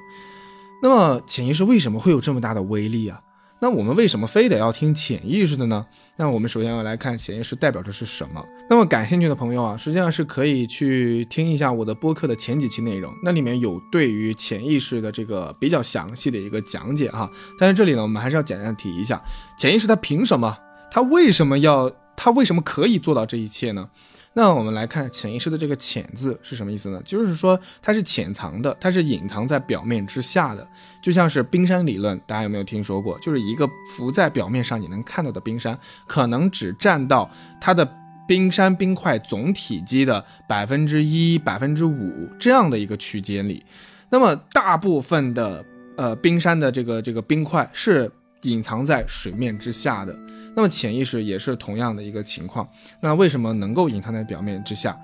[0.81, 3.21] 那么潜意识为什么会有这么大的威力啊？
[3.61, 5.85] 那我们为什么非得要听潜意识的呢？
[6.17, 8.43] 那我们首先要来看潜意识代表的是什么。
[8.67, 17.29] 那么感兴趣的朋友啊，实际上是可以去听一下我的播客的前几期内容，那里面有对于潜意识的这个比较详细的一个讲解哈。
[17.59, 19.21] 但是这里呢，我们还是要简单提一下，
[19.59, 20.57] 潜意识它凭什么？
[20.89, 21.91] 它为什么要？
[22.23, 23.89] 它为什么可以做到这一切呢？
[24.33, 27.01] 那我们来看潜意识的这个“潜”字是什么意思呢？
[27.03, 30.65] 就是说它是潜藏的，它是隐藏在表面之下的，
[31.03, 33.19] 就像是冰山理论，大家有没有听说过？
[33.19, 35.77] 就是一个浮在表面上你能看到的冰山，
[36.07, 37.29] 可能只占到
[37.59, 37.85] 它的
[38.25, 43.65] 冰山冰块总体积的百分之一、百分之五这样的一个区间里。
[44.09, 45.65] 那么大部分的
[45.97, 48.09] 呃冰山的这个这个冰块是
[48.43, 50.17] 隐藏在水面之下的。
[50.55, 52.67] 那么潜意识也是同样的一个情况，
[52.99, 54.97] 那为什么能够隐藏在表面之下？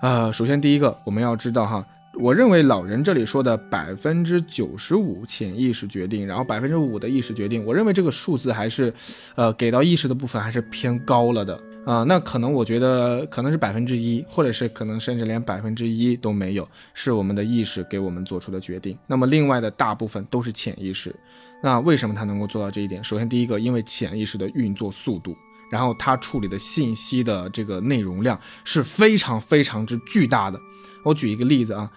[0.00, 1.86] 呃，首先第一个我们要知道哈，
[2.18, 8.92] 我认为老人这里说的百分之九十五潜意识决定，然后百分之五的意识决定，我认为这个数字还是，
[9.34, 11.58] 呃，给到意识的部分还是偏高了的。
[11.84, 18.96] 啊，那可能我觉得可能是百分之一，或者是可能甚至连百分之一都没有，是我们的意识给我们做出的决定。
[19.04, 21.12] 那么另外的大部分都是潜意识。
[21.62, 23.02] 那为什么他能够做到这一点？
[23.02, 25.36] 首先，第一个，因为潜意识的运作速度，
[25.70, 30.60] 然后他处理的信息的这个内容量是非常非常之巨大的。
[31.04, 31.90] 我举一个例子啊，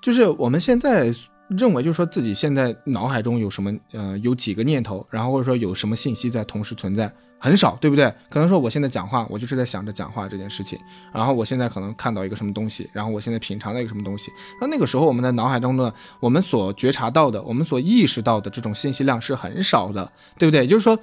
[0.00, 1.12] 就是我们现在。
[1.58, 7.12] 认为就是说自己现在脑海中有什么，呃，有几个念头，然后或者说有什么信息在同时存在，
[7.42, 8.04] 很少，对不对？
[8.30, 10.78] 可能说我现在讲话，我就是在想着讲话这件事情，
[11.12, 14.30] 然后我现在可能看到一个什么东西，然后我现在品尝了一个什么东西，
[14.60, 20.68] 那那个时候我们的脑海中的我们所觉察到的，我们所意识到的这种信息量是很少的，对不对？
[20.68, 20.96] 就是说，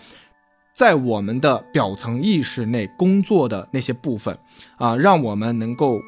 [0.73, 4.37] 在我们的表层意识内工作的那些部分，
[4.77, 5.99] 啊，让我们能够。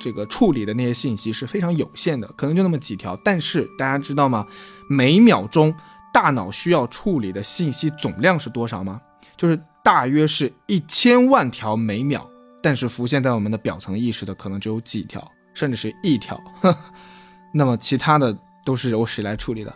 [0.00, 3.20] 这个处理的那些信息是非常有限的，可能就那么几条。
[3.24, 4.46] 但是大家知道吗？
[4.88, 5.74] 每秒钟
[6.14, 9.00] 大脑需要处理的信息总量是多少吗？
[9.36, 12.28] 就是大约是一千万条每秒。
[12.62, 16.38] 但是浮现在我们的表层意识的可能只有几条，甚至是一条。
[17.54, 18.36] 那么其他的
[18.66, 19.74] 都是由谁来处理的？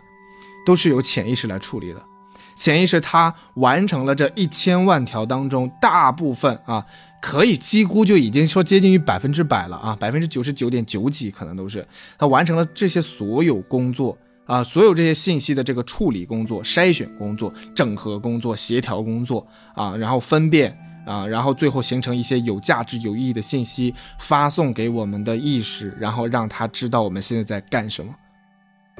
[0.67, 2.03] 都是由潜意识来处理的。
[2.55, 6.85] 潜意识它完成了这一千万条当中大部分啊。
[7.19, 11.87] 可以几乎就已经说接近于百分之百了啊，百分之九十九点九几可能都是
[12.17, 20.75] 他完成了这些所有工作啊，所有这些信息的这个处理工作、筛选工作、整合工作、协调工作啊，然后分辨
[21.05, 28.13] 啊，然后最后形成一些有价值、有意义的信息发送给我们的意识，然后让他知道我们现在在干什么。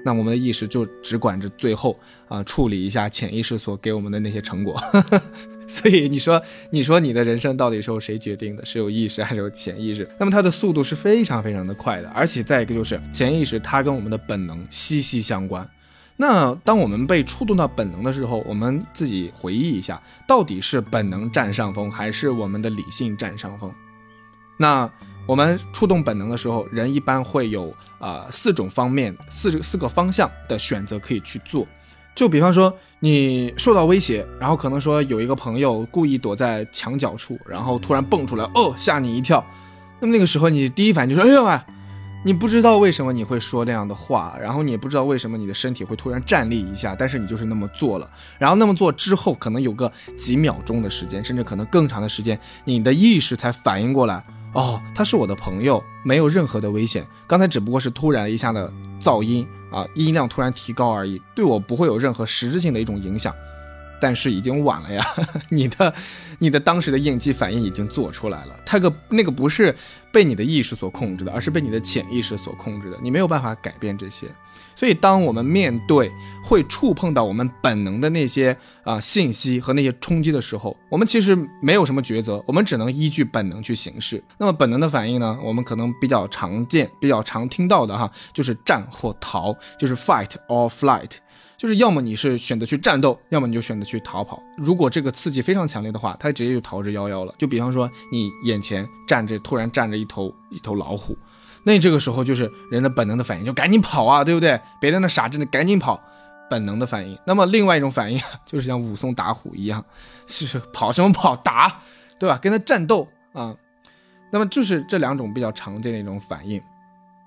[0.06, 4.82] 那我们的意识就只管着最后啊处理一下潜意识所给我们的那些成果。
[5.82, 8.64] 所以你说，你说你的人生到底是由谁决定的？
[8.64, 10.08] 是有意识还是有潜意识？
[10.20, 15.68] 那么它的速度是非常非常的快的，而且再一个就是潜意识，它跟我们的本能息息相关。
[16.16, 23.74] 那当我们被触动到本能的时候，我们自己回忆一下，到底是本能占上风，还是我们的理性占上风？
[24.58, 24.88] 那
[25.26, 31.68] 我们触动本能的时候，人一般会有啊四种方面、四四个方向的选择可以去做。
[32.16, 39.44] 就比方说，你受到威胁，然后可能说有一个朋友故意躲在墙角处，然后突然蹦出来，哦，吓你一跳。
[40.00, 41.64] 那么那个时候，你第一反应就说：“哎呀妈！”
[42.26, 48.10] 你不知道为什么你会说那样的话，然后你也不知道为什么你的身体会突然站立一下，但是你就是那么做了。
[48.40, 57.06] 然后那么做之后，可能有个几秒钟的时间，甚至可能更长的时间，你的意识才反应过来，哦，他是我的朋友，没有任何的危险。
[57.28, 59.46] 刚才只不过是突然一下的噪音。
[59.74, 63.34] 啊，音量突然提高而已，对我不会有任何实质性的一种影响，
[64.00, 65.04] 但是已经晚了呀，
[65.50, 65.94] 你的，
[66.38, 69.76] 你的当时的应激反应已经做出来了，它个那个不是
[70.12, 74.28] 被你的意识所控制的，而是被你的潜意识所控制的，你没有办法改变这些。
[74.76, 76.12] 所以，当我们面对
[76.44, 84.24] 会触碰到我们本能的那些啊信息和那些冲击的时候，我们其实没有什么抉择，我们只能依据本能去行事。
[84.38, 85.38] 那么，本能的反应呢？
[85.44, 91.12] 我们可能比较常见、比较常听到的哈，就是战或逃，就是 fight or flight，
[91.58, 94.42] 就是要么你是选择去战斗，要么你就选择去逃跑。
[94.58, 97.34] 如果这个刺激非常强烈的话，它直接就逃之夭夭了。
[97.38, 101.18] 就比方说，你眼前站着，突然站着一头一头老虎。
[101.64, 104.60] 那这个时候就是人的本能的反应，就赶紧跑啊，对不对？
[104.80, 106.02] 别在那傻着呢，赶紧跑，
[106.50, 107.18] 本能的反应。
[107.26, 109.84] 那么另外一种反应就是像武松打虎一样，
[110.28, 111.80] 是跑什么跑打，
[112.20, 112.38] 对吧？
[112.38, 113.56] 跟他战斗啊。
[114.32, 116.62] 那么就是这两种比较常见的一种反应。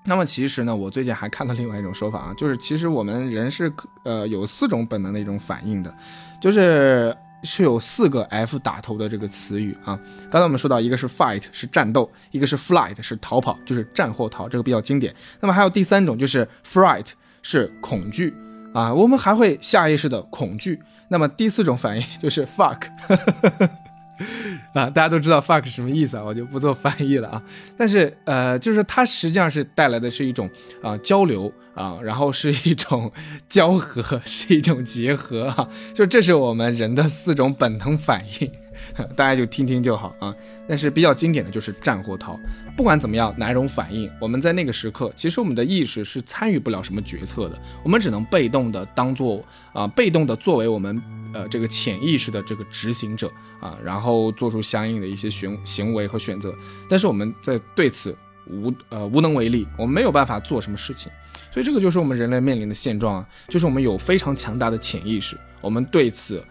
[0.03, 3.71] 那么其实呢，我最近还看到另外一种说法啊，就是其实我们人是
[4.03, 5.93] 呃有四种本能的一种反应的，
[6.39, 7.15] 就是。
[7.43, 9.99] 是有四个 F 打头的这个词语啊。
[10.29, 15.15] 刚才我们说到，一个是 fight 是战斗，一个是 flight 是逃跑，就是战或逃，这个比较经典。
[15.39, 17.07] 那么还有第三种就是 fright
[17.41, 18.35] 是恐惧
[18.73, 20.79] 啊，我们还会下意识的恐惧。
[21.09, 22.81] 那么第四种反应就是 fuck。
[24.73, 27.43] 啊，大家都知道 fuck 什么意思啊，我就不做翻译了啊。
[27.77, 30.49] 但是呃，就是它实际上是带来的是一种
[30.81, 33.11] 啊交流啊，然后是一种
[33.47, 35.69] 交合，是一种结合啊。
[35.93, 38.51] 就这是我们人的四种本能反应，
[39.15, 40.35] 大家就听听就好啊。
[40.67, 42.37] 但是比较经典的就是战或逃。
[42.75, 51.01] 不管怎么样，哪种反应，我们在那个时刻，其实我们的意识是参与不了什么决策的，我们只能被动的当做啊，被动的作为我们。
[51.33, 56.55] 呃，这个潜意识的这个执行者啊，然后做出相应的一些行行为和选择，
[56.89, 58.17] 但是我们在对此
[58.47, 61.11] 无呃无能为力，我们没有办法做什么事情，
[61.51, 66.43] 所以这个就是我们人类面临的现状啊，就是我们有非常强大的潜意识，我们对此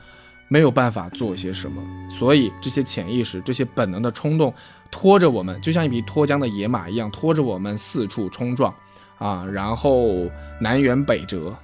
[0.48, 4.52] 没有办法做些什么，所以这些潜意识、这些本能的冲动
[4.90, 8.74] 拖着我们，就像一匹脱缰的野马一样，拖着我们四处冲撞
[9.18, 10.30] 啊，然后
[10.60, 11.54] 南辕北辙，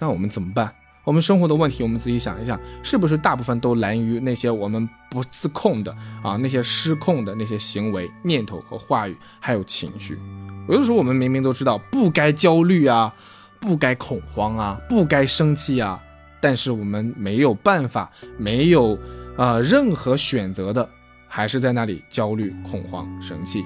[0.00, 0.72] 那我们怎么办？
[1.04, 10.18] 我们生活的问题，我们自己想一想，是不是大部分都来源于那些我们不自控的啊，那些失控的那些行为、念头和话语，还有情绪。
[10.66, 13.14] 有的时候我们明明都知道不该焦虑啊，
[13.60, 16.02] 不该恐慌啊，不该生气啊，
[16.40, 18.98] 但是我们没有办法，没有
[19.36, 20.88] 呃任何选择的，
[21.28, 23.62] 还是在那里焦虑、恐慌、生气。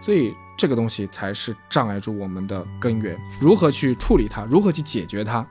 [0.00, 3.18] 所以这个东西才是障碍住我们的根源。
[3.40, 4.44] 如何去处理它？
[4.44, 5.44] 如何去解决它？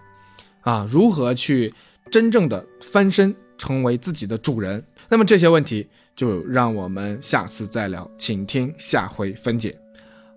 [0.66, 1.74] 啊，如何去
[2.12, 4.84] 真正的翻身成为自己的主人？
[5.08, 9.78] 那么这些问题就让我们下次再聊，请听下回分解。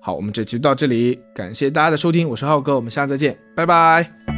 [0.00, 4.37] 好，我们这期就到这里，感谢大家的收听，我是浩哥，我们下次再见，拜拜。